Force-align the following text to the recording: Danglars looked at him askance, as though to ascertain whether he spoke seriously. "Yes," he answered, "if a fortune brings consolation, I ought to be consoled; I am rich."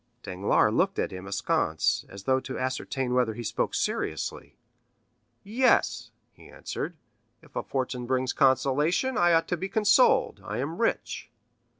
Danglars 0.23 0.73
looked 0.73 0.97
at 0.97 1.11
him 1.11 1.27
askance, 1.27 2.05
as 2.09 2.23
though 2.23 2.39
to 2.39 2.57
ascertain 2.57 3.13
whether 3.13 3.35
he 3.35 3.43
spoke 3.43 3.75
seriously. 3.75 4.57
"Yes," 5.43 6.09
he 6.33 6.49
answered, 6.49 6.95
"if 7.43 7.55
a 7.55 7.61
fortune 7.61 8.07
brings 8.07 8.33
consolation, 8.33 9.15
I 9.15 9.33
ought 9.33 9.47
to 9.49 9.57
be 9.57 9.69
consoled; 9.69 10.41
I 10.43 10.57
am 10.57 10.79
rich." 10.81 11.29